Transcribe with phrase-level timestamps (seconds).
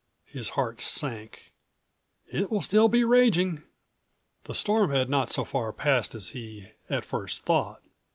[0.25, 1.53] His heart sank.
[2.25, 3.61] "It will still be raging."
[4.45, 7.83] The storm had not so far passed as he at first thought.